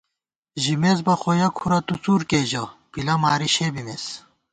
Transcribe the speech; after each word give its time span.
ژِمېس 0.63 0.99
بہ 1.05 1.13
خو 1.21 1.31
یَہ 1.39 1.47
کھُرہ 1.57 1.79
تُو 1.85 1.93
څُور 2.03 2.21
کېئی 2.29 2.45
ژَہ 2.51 2.63
پِلہ 2.91 3.15
ماری 3.21 3.49
شے 3.55 3.67
بِمېس 3.73 4.05